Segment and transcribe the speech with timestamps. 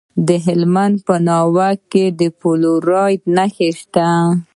[0.27, 4.09] د هلمند په ناوې کې د فلورایټ نښې شته.